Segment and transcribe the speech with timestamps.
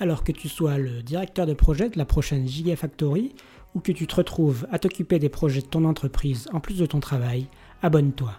[0.00, 3.34] Alors que tu sois le directeur de projet de la prochaine Gigafactory
[3.74, 6.86] ou que tu te retrouves à t'occuper des projets de ton entreprise en plus de
[6.86, 7.48] ton travail,
[7.82, 8.32] abonne-toi.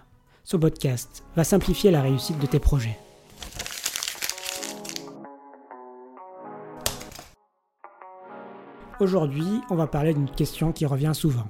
[0.44, 2.98] Ce podcast va simplifier la réussite de tes projets.
[9.00, 11.48] Aujourd'hui, on va parler d'une question qui revient souvent.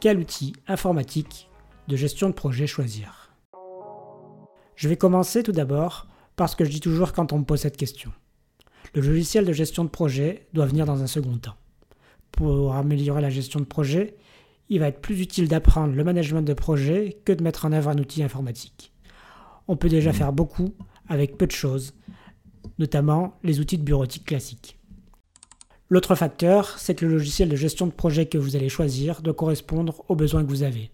[0.00, 1.50] Quel outil informatique
[1.88, 3.32] de gestion de projet choisir?
[4.74, 7.60] Je vais commencer tout d'abord par ce que je dis toujours quand on me pose
[7.60, 8.12] cette question.
[8.94, 11.56] Le logiciel de gestion de projet doit venir dans un second temps.
[12.30, 14.14] Pour améliorer la gestion de projet,
[14.68, 17.90] il va être plus utile d'apprendre le management de projet que de mettre en œuvre
[17.90, 18.92] un outil informatique.
[19.66, 20.74] On peut déjà faire beaucoup
[21.08, 21.94] avec peu de choses,
[22.78, 24.78] notamment les outils de bureautique classiques.
[25.90, 29.34] L'autre facteur, c'est que le logiciel de gestion de projet que vous allez choisir doit
[29.34, 30.92] correspondre aux besoins que vous avez.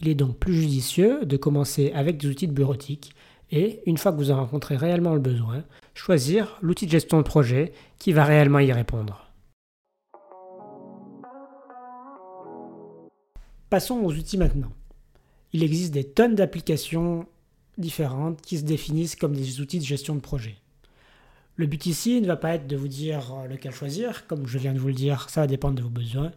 [0.00, 3.12] Il est donc plus judicieux de commencer avec des outils de bureautique
[3.50, 5.64] et, une fois que vous en rencontrez réellement le besoin,
[5.98, 9.26] choisir l'outil de gestion de projet qui va réellement y répondre.
[13.68, 14.72] Passons aux outils maintenant.
[15.52, 17.26] Il existe des tonnes d'applications
[17.78, 20.54] différentes qui se définissent comme des outils de gestion de projet.
[21.56, 24.74] Le but ici ne va pas être de vous dire lequel choisir, comme je viens
[24.74, 26.30] de vous le dire, ça va dépendre de vos besoins,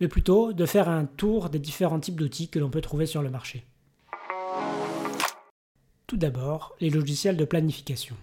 [0.00, 3.22] mais plutôt de faire un tour des différents types d'outils que l'on peut trouver sur
[3.22, 3.66] le marché.
[6.06, 8.14] Tout d'abord, les logiciels de planification.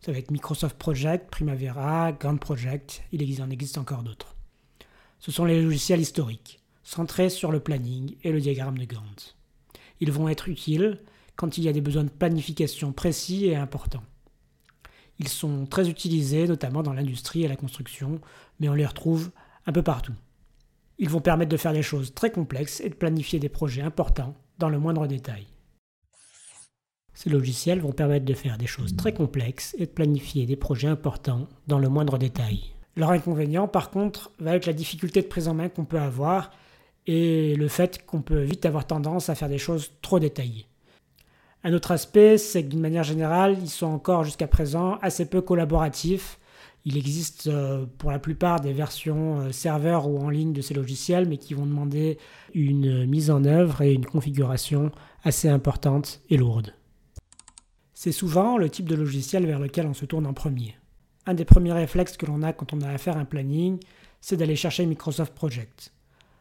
[0.00, 4.34] Ça va être Microsoft Project, Primavera, Gantt Project, il en existe encore d'autres.
[5.18, 9.36] Ce sont les logiciels historiques centrés sur le planning et le diagramme de Gantt.
[10.00, 10.98] Ils vont être utiles
[11.36, 14.02] quand il y a des besoins de planification précis et importants.
[15.18, 18.20] Ils sont très utilisés notamment dans l'industrie et la construction,
[18.58, 19.30] mais on les retrouve
[19.66, 20.14] un peu partout.
[20.98, 24.34] Ils vont permettre de faire des choses très complexes et de planifier des projets importants
[24.58, 25.46] dans le moindre détail.
[27.14, 30.88] Ces logiciels vont permettre de faire des choses très complexes et de planifier des projets
[30.88, 32.60] importants dans le moindre détail.
[32.96, 36.50] Leur inconvénient, par contre, va être la difficulté de prise en main qu'on peut avoir
[37.06, 40.66] et le fait qu'on peut vite avoir tendance à faire des choses trop détaillées.
[41.62, 45.40] Un autre aspect, c'est que d'une manière générale, ils sont encore jusqu'à présent assez peu
[45.40, 46.38] collaboratifs.
[46.86, 50.72] Il existe euh, pour la plupart des versions euh, serveur ou en ligne de ces
[50.72, 52.16] logiciels, mais qui vont demander
[52.54, 54.90] une mise en œuvre et une configuration
[55.22, 56.72] assez importante et lourde.
[58.02, 60.74] C'est souvent le type de logiciel vers lequel on se tourne en premier.
[61.26, 63.78] Un des premiers réflexes que l'on a quand on a à faire un planning,
[64.22, 65.92] c'est d'aller chercher Microsoft Project.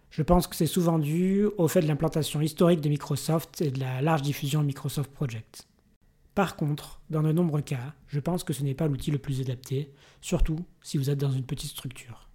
[0.10, 3.80] Je pense que c'est souvent dû au fait de l'implantation historique de Microsoft et de
[3.82, 5.68] la large diffusion de Microsoft Project.
[6.34, 9.42] Par contre, dans de nombreux cas, je pense que ce n'est pas l'outil le plus
[9.42, 12.30] adapté, surtout si vous êtes dans une petite structure.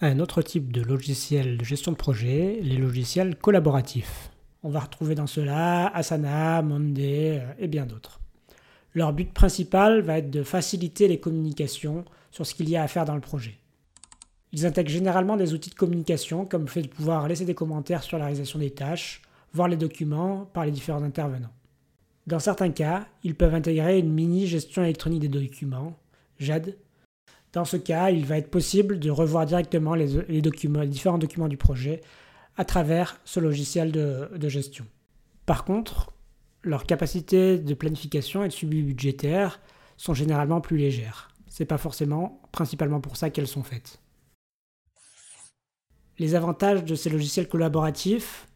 [0.00, 4.30] Un autre type de logiciel de gestion de projet, les logiciels collaboratifs.
[4.62, 8.20] On va retrouver dans cela Asana, Monday euh, et bien d'autres.
[8.94, 12.88] Leur but principal va être de faciliter les communications sur ce qu'il y a à
[12.88, 13.58] faire dans le projet.
[14.52, 18.02] Ils intègrent généralement des outils de communication comme le fait de pouvoir laisser des commentaires
[18.02, 21.52] sur la réalisation des tâches, voir les documents par les différents intervenants.
[22.26, 25.96] Dans certains cas, ils peuvent intégrer une mini gestion électronique des documents,
[26.38, 26.76] GED.
[27.52, 30.42] Dans ce cas, il va être possible de revoir directement les
[30.86, 32.02] différents documents du projet
[32.58, 34.84] à travers ce logiciel de, gestion.
[35.46, 36.12] Par contre,
[36.62, 39.60] leurs capacités de planification et de suivi budgétaire
[39.96, 41.30] sont généralement plus légères.
[41.46, 44.00] C'est pas forcément principalement pour ça qu'elles sont faites.
[46.18, 48.48] Les avantages de ces logiciels collaboratifs,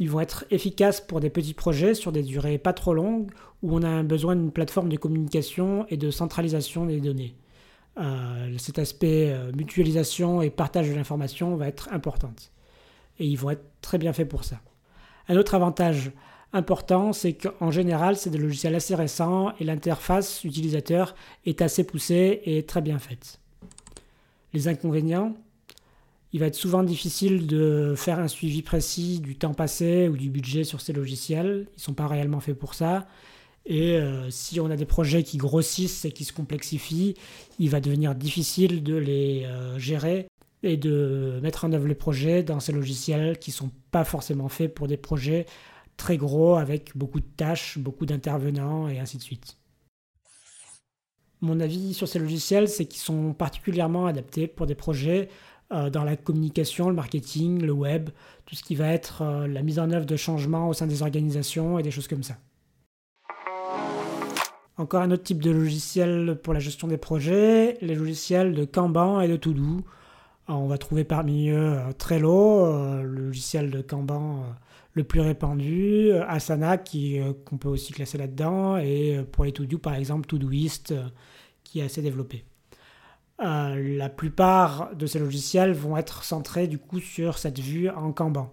[0.00, 3.30] ils vont être efficaces pour des petits projets sur des durées pas trop longues
[3.62, 7.36] où on a besoin d'une plateforme de communication et de centralisation des données.
[7.98, 12.32] Euh, cet aspect euh, mutualisation et partage de l'information va être important.
[13.18, 14.60] Et ils vont être très bien faits pour ça.
[15.28, 16.12] Un autre avantage
[16.52, 22.40] important, c'est qu'en général, c'est des logiciels assez récents et l'interface utilisateur est assez poussée
[22.44, 23.40] et très bien faite.
[24.54, 25.36] Les inconvénients,
[26.32, 30.30] il va être souvent difficile de faire un suivi précis du temps passé ou du
[30.30, 31.66] budget sur ces logiciels.
[31.70, 33.06] Ils ne sont pas réellement faits pour ça.
[33.66, 37.14] Et euh, si on a des projets qui grossissent et qui se complexifient,
[37.58, 40.26] il va devenir difficile de les euh, gérer
[40.62, 44.48] et de mettre en œuvre les projets dans ces logiciels qui ne sont pas forcément
[44.48, 45.46] faits pour des projets
[45.96, 49.56] très gros avec beaucoup de tâches, beaucoup d'intervenants et ainsi de suite.
[51.40, 55.28] Mon avis sur ces logiciels, c'est qu'ils sont particulièrement adaptés pour des projets
[55.70, 58.10] dans la communication, le marketing, le web,
[58.46, 61.78] tout ce qui va être la mise en œuvre de changements au sein des organisations
[61.78, 62.38] et des choses comme ça.
[64.78, 69.20] Encore un autre type de logiciel pour la gestion des projets, les logiciels de Kanban
[69.20, 69.84] et de Todo.
[70.50, 74.52] On va trouver parmi eux euh, Trello, euh, le logiciel de Kanban euh,
[74.94, 79.94] le plus répandu, Asana qui qu'on peut aussi classer là-dedans, et pour les To-Do par
[79.94, 80.92] exemple Todoist
[81.62, 82.44] qui est assez développé.
[83.38, 88.52] la plupart de ces logiciels vont être centrés du coup sur cette vue en Kanban.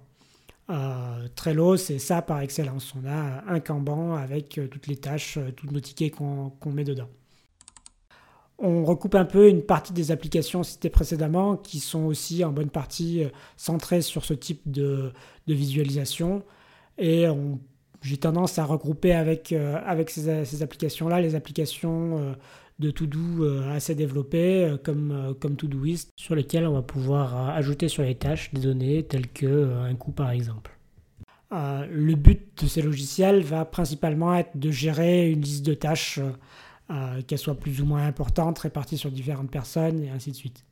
[1.35, 2.93] Trello, c'est ça par excellence.
[2.95, 7.09] On a un Kanban avec toutes les tâches, tous nos tickets qu'on met dedans.
[8.57, 12.69] On recoupe un peu une partie des applications citées précédemment qui sont aussi en bonne
[12.69, 13.23] partie
[13.57, 15.11] centrées sur ce type de,
[15.47, 16.41] visualisation.
[16.97, 17.25] Et
[18.01, 22.35] j'ai tendance à regrouper avec, avec ces, applications-là les applications
[22.79, 25.55] de to-do euh, assez développés euh, comme, euh, comme
[26.15, 30.11] sur lesquels on va pouvoir ajouter sur les tâches des données telles que un coût
[30.11, 30.71] par exemple.
[31.51, 36.19] le but de ces logiciels va principalement être de gérer une liste de tâches,
[37.27, 40.65] qu'elles soient plus ou moins importantes, réparties sur différentes personnes et ainsi de suite.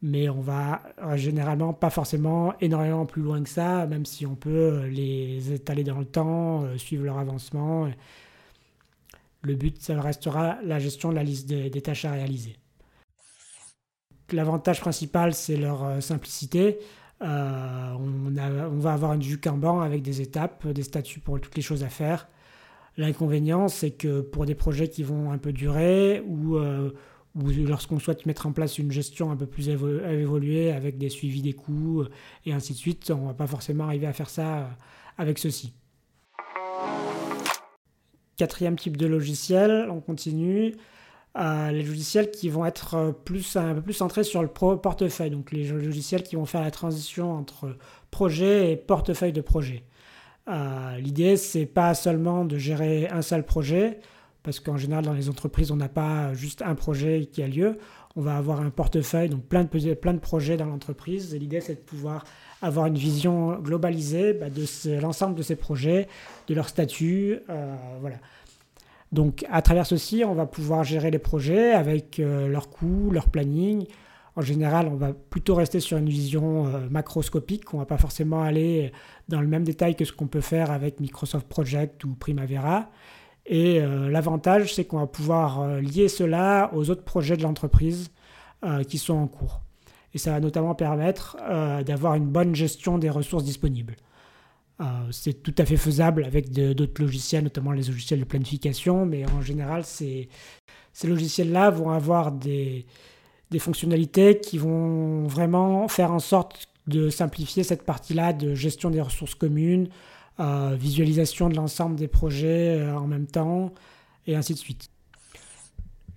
[0.00, 0.82] Mais on va
[1.14, 5.98] généralement pas forcément énormément plus loin que ça, même si on peut les étaler dans
[5.98, 7.88] le temps, suivre leur avancement
[9.42, 12.56] le but, ça restera la gestion de la liste des, tâches à réaliser.
[14.32, 16.78] L'avantage principal, c'est leur euh, simplicité.
[17.22, 21.62] Euh, on, va avoir une vue Kanban avec des étapes, des statuts pour toutes les
[21.62, 22.28] choses à faire.
[22.96, 26.90] L'inconvénient, c'est que pour des projets qui vont un peu durer ou, euh,
[27.34, 31.54] lorsqu'on souhaite mettre en place une gestion un peu plus évoluée avec des suivis des
[31.54, 32.04] coûts
[32.44, 34.68] et ainsi de suite, on ne va pas forcément arriver à faire ça
[35.16, 35.72] avec ceci.
[38.36, 40.74] Quatrième type de logiciel, on continue.
[41.38, 45.30] Euh, les logiciels qui vont être euh, plus, un peu plus centrés sur le portefeuille,
[45.30, 47.76] donc les logiciels qui vont faire la transition entre
[48.10, 49.84] projet et portefeuille de projet.
[50.48, 54.00] Euh, L'idée, c'est pas seulement de gérer un seul projet,
[54.42, 57.78] parce qu'en général, dans les entreprises, on n'a pas juste un projet qui a lieu.
[58.16, 61.34] On va avoir un portefeuille, donc plein de, projets dans l'entreprise.
[61.34, 62.24] Et l'idée, c'est de pouvoir
[62.60, 66.08] avoir une vision globalisée bah, de l'ensemble de ces projets,
[66.48, 67.38] de leur statut.
[67.48, 68.16] Euh, voilà.
[69.12, 73.28] Donc à travers ceci, on va pouvoir gérer les projets avec euh, leurs coûts, leur
[73.28, 73.86] planning.
[74.36, 77.72] En général, on va plutôt rester sur une vision euh, macroscopique.
[77.74, 78.92] On ne va pas forcément aller
[79.28, 82.90] dans le même détail que ce qu'on peut faire avec Microsoft Project ou Primavera.
[83.44, 88.12] Et l'avantage, c'est qu'on va pouvoir lier cela aux autres projets de l'entreprise
[88.86, 89.62] qui sont en cours
[90.14, 93.96] et ça va notamment permettre euh, d'avoir une bonne gestion des ressources disponibles.
[94.80, 99.24] Euh, c'est tout à fait faisable avec d'autres logiciels, notamment les logiciels de planification, mais
[99.26, 100.28] en général, ces
[101.04, 102.86] logiciels-là vont avoir des,
[103.52, 109.00] des fonctionnalités qui vont vraiment faire en sorte de simplifier cette partie-là de gestion des
[109.00, 109.88] ressources communes,
[110.40, 113.72] euh, visualisation de l'ensemble des projets en même temps,
[114.26, 114.88] et ainsi de suite.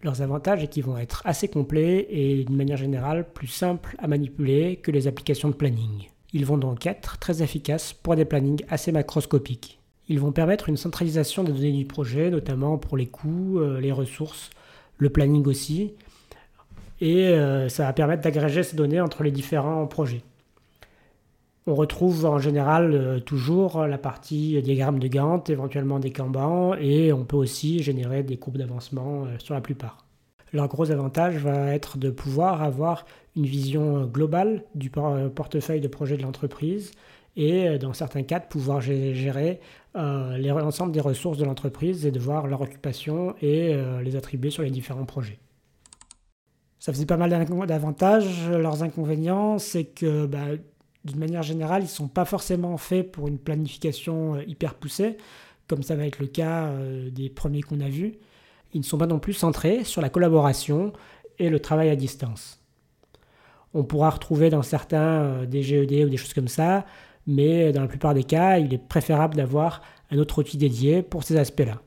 [0.02, 4.08] Leurs avantages est qu'ils vont être assez complets et d'une manière générale plus simples à
[4.08, 6.10] manipuler que les applications de planning.
[6.34, 9.80] Ils vont donc être très efficaces pour des plannings assez macroscopiques.
[10.08, 13.92] Ils vont permettre une centralisation des données du projet, notamment pour les coûts, euh, les
[13.92, 14.52] ressources,
[14.98, 15.94] le planning aussi.
[17.02, 20.22] Et euh, ça va permettre d'agréger ces données entre les différents projets.
[21.68, 27.12] On retrouve en général euh, toujours la partie diagramme de Gantt, éventuellement des Kanban, et
[27.12, 30.06] on peut aussi générer des courbes d'avancement euh, sur la plupart.
[30.54, 36.16] Leur gros avantage va être de pouvoir avoir une vision globale du portefeuille de projet
[36.16, 36.92] de l'entreprise
[37.36, 39.60] et dans certains cas de pouvoir gérer
[39.96, 44.70] l'ensemble des ressources de l'entreprise et de voir leur occupation et les attribuer sur les
[44.70, 45.40] différents projets.
[46.86, 47.32] Ça faisait pas mal
[47.66, 48.48] d'avantages.
[48.48, 50.50] Leurs inconvénients, c'est que bah,
[51.04, 55.18] d'une manière générale, ils ne sont pas forcément faits pour une planification euh, hyper poussée,
[55.66, 58.20] comme ça va être le cas euh, des premiers qu'on a vus.
[58.72, 60.94] Ils ne sont pas non plus centrés sur la collaboration
[61.40, 62.62] et le travail à distance.
[63.74, 66.86] On pourra retrouver dans certains euh, des GED ou des choses comme ça,
[67.26, 71.24] mais dans la plupart des cas, il est préférable d'avoir un autre outil dédié pour
[71.24, 71.82] ces aspects-là.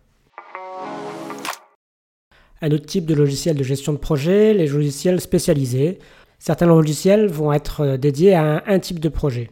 [2.60, 5.98] Un autre type de logiciel de gestion de projet, les logiciels spécialisés.
[6.38, 9.50] Certains logiciels vont être euh, dédiés à un, type de projet.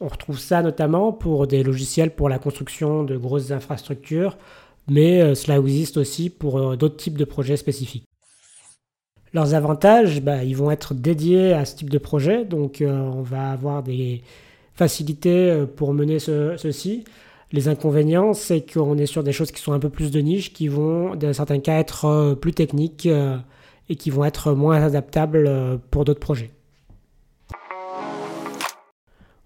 [0.00, 4.36] On retrouve ça notamment pour des logiciels pour la construction de grosses infrastructures,
[4.88, 8.06] mais euh, cela existe aussi pour euh, d'autres types de projets spécifiques.
[9.32, 13.50] Leurs avantages, bah, ils vont être dédiés à ce type de projet, donc on va
[13.50, 14.22] avoir des
[14.74, 17.02] facilités pour mener ceci.
[17.54, 20.52] Les inconvénients, c'est qu'on est sur des choses qui sont un peu plus de niche,
[20.52, 23.08] qui vont dans certains cas être plus techniques
[23.88, 26.50] et qui vont être moins adaptables euh, pour d'autres projets.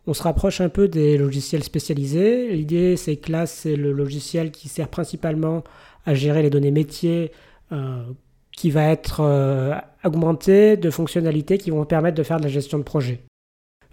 [0.06, 2.48] On se rapproche un peu des logiciels spécialisés.
[2.48, 5.64] L'idée, c'est que là, c'est le logiciel qui sert principalement
[6.06, 7.30] à gérer les données métiers,
[7.72, 8.02] euh,
[8.52, 9.74] qui va être euh,
[10.04, 13.20] augmenté de fonctionnalités qui vont permettre de faire de la gestion de projet.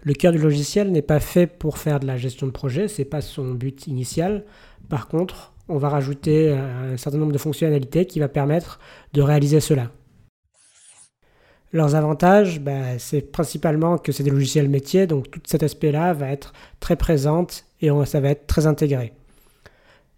[0.06, 3.02] Le cœur du logiciel n'est pas fait pour faire de la gestion de projet, ce
[3.02, 4.44] n'est pas son but initial.
[4.88, 8.78] Par contre, on va rajouter un certain nombre de fonctionnalités qui va permettre
[9.14, 9.90] de réaliser cela.
[11.72, 16.30] Leurs avantages, bah, c'est principalement que c'est des logiciels métiers, donc tout cet aspect-là va
[16.30, 19.12] être très présente et ça va être très intégré.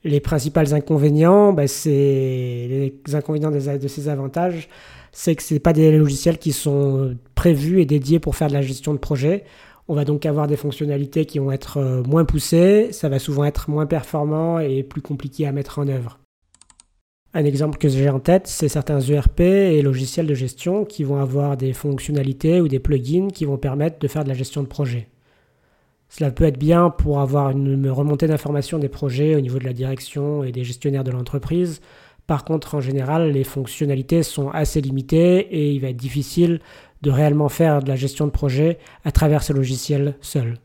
[0.05, 4.69] Les principaux inconvénients, bah, c'est les inconvénients de ces avantages,
[5.13, 8.61] c'est que ce pas des logiciels qui sont prévus et dédiés pour faire de la
[8.61, 9.45] gestion de projet.
[9.89, 13.45] On va donc avoir des fonctionnalités qui vont être euh, moins poussées, ça va souvent
[13.45, 16.19] être moins performant et plus compliqué à mettre en œuvre.
[17.33, 21.21] Un exemple que j'ai en tête, c'est certains ERP et logiciels de gestion qui vont
[21.21, 24.69] avoir des fonctionnalités ou des plugins qui vont permettre de faire de la gestion de
[24.69, 25.09] projet.
[26.11, 29.75] Cela peut être bien pour avoir une remontée d'informations des projets au niveau de la
[29.75, 31.81] direction et des gestionnaires de l'entreprise.
[32.27, 36.61] Par contre, en général, les fonctionnalités sont assez limitées et il va être difficile
[37.03, 40.59] de réellement faire de la gestion de projet à travers ces logiciels seuls.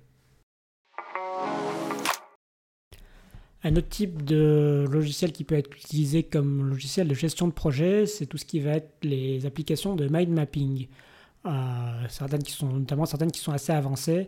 [3.66, 8.06] Un autre type de logiciel qui peut être utilisé comme logiciel de gestion de projet,
[8.06, 10.88] c'est tout ce qui va être les applications de mind mapping.
[11.46, 11.52] Euh,
[12.10, 14.26] certaines qui sont, notamment certaines qui sont assez avancées,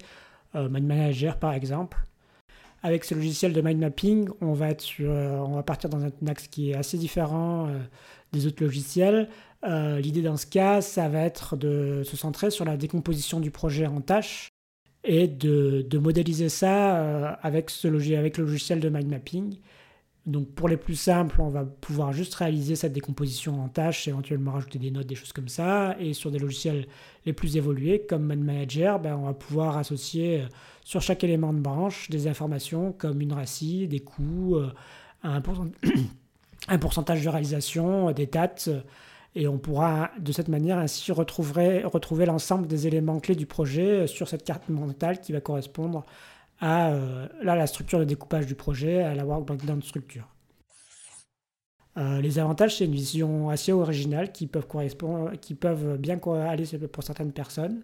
[0.56, 1.98] euh, Mind Manager par exemple.
[2.82, 6.04] Avec ce logiciel de mind mapping, on va, être sur, euh, on va partir dans
[6.06, 7.68] un axe qui est assez différent
[8.32, 9.28] des autres logiciels.
[9.66, 13.88] L'idée dans ce cas, ça va être de se centrer sur la décomposition du projet
[13.88, 14.50] en tâches
[15.06, 17.98] et de, modéliser ça euh, avec, ce le
[18.44, 19.58] logiciel de mind mapping.
[20.26, 24.54] Donc pour les plus simples, on va pouvoir juste réaliser cette décomposition en tâches, éventuellement
[24.54, 25.96] rajouter des notes, des choses comme ça.
[26.00, 26.88] Et sur des logiciels
[27.28, 30.46] les plus évolués, comme Mind Manager, ben, on va pouvoir associer euh,
[30.84, 34.72] sur chaque élément de branche des informations comme une RACI, des coûts, euh,
[35.22, 35.42] un,
[36.80, 38.70] pourcentage de réalisation, des dates.
[39.36, 44.08] Et on pourra de cette manière ainsi retrouver, retrouver l'ensemble des éléments clés du projet
[44.08, 46.06] sur cette carte mentale qui va correspondre
[46.62, 50.27] à euh, la structure de découpage du projet, à la work breakdown structure.
[51.98, 56.65] Euh, les avantages, c'est une vision assez originale qui peuvent, correspondre, qui peuvent bien aller
[56.92, 57.84] pour certaines personnes.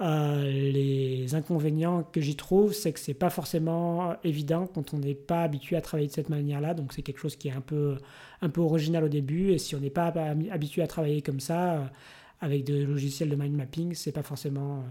[0.00, 5.16] Euh, les inconvénients que j'y trouve, c'est que c'est pas forcément évident quand on n'est
[5.16, 6.74] pas habitué à travailler de cette manière-là.
[6.74, 7.98] Donc c'est quelque chose qui est un peu,
[8.40, 9.50] un peu original au début.
[9.50, 10.12] Et si on n'est pas
[10.52, 11.84] habitué à travailler comme ça, euh,
[12.40, 14.84] avec des logiciels de mind mapping, c'est pas forcément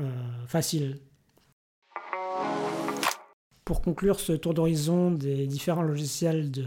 [0.00, 0.98] euh, facile.
[3.64, 6.64] Pour conclure ce tour d'horizon des différents logiciels de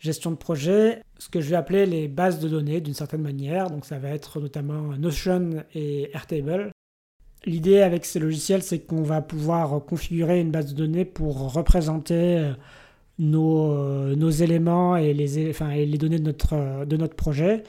[0.00, 3.70] gestion de projet, ce que je vais appeler les bases de données d'une certaine manière.
[3.70, 6.72] Donc ça va être notamment Notion et Airtable.
[7.46, 12.38] L'idée avec ces logiciels, c'est qu'on va pouvoir configurer une base de données pour représenter
[12.38, 12.52] euh,
[13.18, 17.14] nos, euh, nos éléments et les, enfin, et les données de notre, euh, de notre
[17.14, 17.62] projet.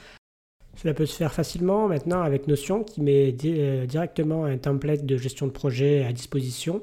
[0.76, 5.46] Cela peut se faire facilement maintenant avec Notion qui met directement un template de gestion
[5.48, 6.82] de projet à disposition.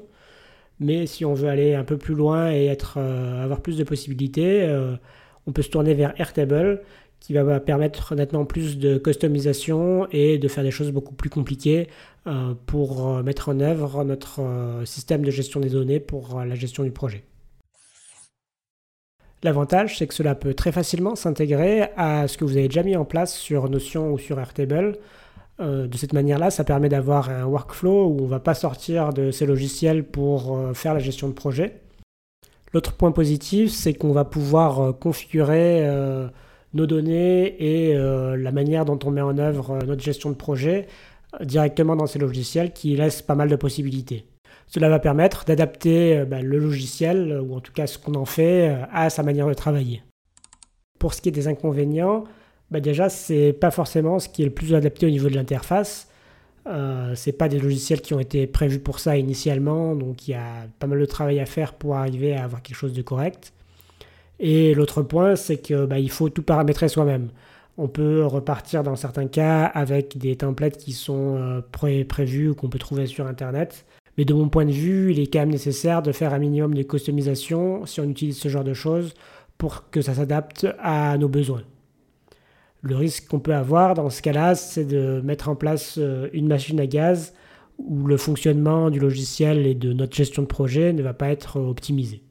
[0.79, 4.63] Mais si on veut aller un peu plus loin et être, avoir plus de possibilités,
[5.49, 6.81] on peut se tourner vers Airtable
[7.19, 11.89] qui va permettre maintenant plus de customisation et de faire des choses beaucoup plus compliquées
[12.27, 16.55] euh, pour euh, mettre en œuvre notre euh, système de gestion des données pour la
[16.55, 17.23] gestion du projet.
[19.41, 22.95] L'avantage, c'est que cela peut très facilement s'intégrer à ce que vous avez déjà mis
[22.95, 24.97] en place sur Notion ou sur Airtable.
[25.59, 29.31] de cette manière-là, ça permet d'avoir un workflow où on ne va pas sortir de
[29.31, 31.79] ces logiciels pour faire la gestion de projet.
[32.73, 36.27] L'autre point positif, c'est qu'on va pouvoir euh, configurer euh,
[36.73, 40.87] nos données et euh, la manière dont on met en œuvre notre gestion de projet
[41.41, 44.25] directement dans ces logiciels qui laissent pas mal de possibilités.
[44.67, 48.75] Cela va permettre d'adapter bah, le logiciel, ou en tout cas ce qu'on en fait,
[48.91, 50.03] à sa manière de travailler.
[50.99, 52.23] Pour ce qui est des inconvénients,
[52.71, 56.07] bah déjà, c'est pas forcément ce qui est le plus adapté au niveau de l'interface.
[56.67, 60.33] Euh, c'est pas des logiciels qui ont été prévus pour ça initialement, donc il y
[60.35, 63.53] a pas mal de travail à faire pour arriver à avoir quelque chose de correct.
[64.39, 67.29] Et l'autre point, c'est que bah, il faut tout paramétrer soi-même.
[67.77, 72.69] On peut repartir dans certains cas avec des templates qui sont euh, prévus ou qu'on
[72.69, 73.85] peut trouver sur Internet.
[74.17, 76.73] Mais de mon point de vue, il est quand même nécessaire de faire un minimum
[76.73, 79.13] de customisation si on utilise ce genre de choses
[79.57, 81.63] pour que ça s'adapte à nos besoins.
[82.81, 86.47] Le risque qu'on peut avoir dans ce cas-là, c'est de mettre en place euh, une
[86.47, 87.33] machine à gaz
[87.77, 91.59] où le fonctionnement du logiciel et de notre gestion de projet ne va pas être
[91.59, 92.21] optimisé.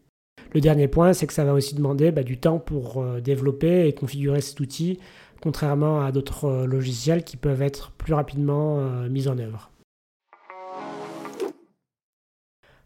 [0.55, 3.87] Le dernier point, c'est que ça va aussi demander bah, du temps pour euh, développer
[3.87, 4.99] et configurer cet outil,
[5.43, 9.71] contrairement à d'autres euh, logiciels qui peuvent être plus rapidement mis en œuvre.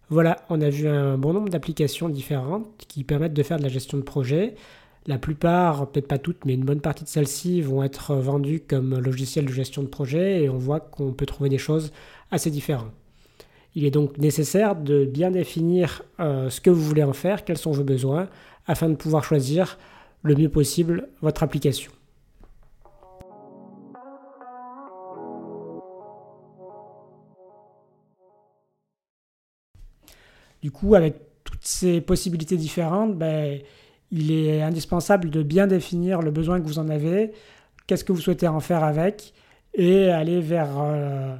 [0.08, 3.70] Voilà, on a vu un bon nombre d'applications différentes qui permettent de faire de la
[3.70, 4.56] gestion de projet.
[5.06, 8.98] La plupart, peut-être pas toutes, mais une bonne partie de celles-ci vont être vendues comme
[9.00, 11.92] logiciel de gestion de projet et on voit qu'on peut trouver des choses
[12.30, 12.92] assez différentes.
[13.74, 17.58] Il est donc nécessaire de bien définir euh, ce que vous voulez en faire, quels
[17.58, 18.28] sont vos besoins,
[18.66, 19.76] afin de pouvoir choisir
[20.22, 21.90] le mieux possible votre application.
[30.62, 33.60] Du coup, avec toutes ces possibilités différentes, ben,
[34.12, 37.32] il est indispensable de bien définir le besoin que vous en avez,
[37.86, 39.32] qu'est-ce que vous souhaitez en faire avec,
[39.74, 41.34] et aller vers euh,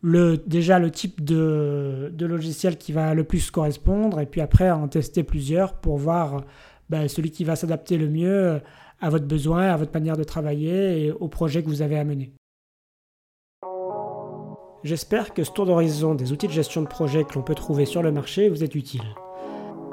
[0.00, 4.86] le, déjà le type de, logiciel qui va le plus correspondre, et puis après en
[4.86, 6.44] tester plusieurs pour voir
[6.88, 8.60] ben, celui qui va s'adapter le mieux
[9.00, 12.04] à votre besoin, à votre manière de travailler et au projet que vous avez à
[12.04, 12.32] mener.
[14.84, 17.86] J'espère que ce tour d'horizon des outils de gestion de projet que l'on peut trouver
[17.86, 19.02] sur le marché vous est utile.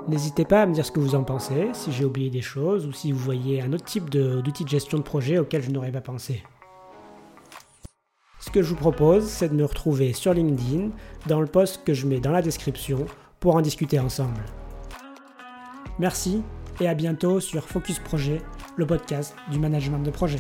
[0.08, 2.88] N'hésitez pas à me dire ce que vous en pensez, si j'ai oublié des choses
[2.88, 5.92] ou si vous voyez un autre type d'outils de, gestion de projet auquel je n'aurais
[5.92, 6.44] pas pensé.
[8.40, 10.90] Ce que je vous propose, c'est de me retrouver sur LinkedIn,
[11.28, 13.06] dans le post que je mets dans la description,
[13.40, 14.42] pour en discuter ensemble.
[16.00, 16.42] Merci
[16.80, 18.42] et à bientôt sur Focus Projet,
[18.78, 20.40] le podcast du management de projet.